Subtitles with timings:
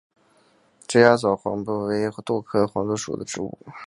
[0.87, 3.55] 直荚草黄耆为豆科黄芪属的植物。